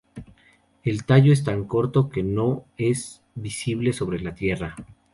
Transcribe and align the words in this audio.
El 0.83 1.05
tallo 1.05 1.31
es 1.31 1.43
tan 1.43 1.65
corto 1.65 2.09
que 2.09 2.23
no 2.23 2.65
es 2.75 3.21
visible 3.35 3.93
sobre 3.93 4.19
la 4.19 4.33
tierra. 4.33 4.75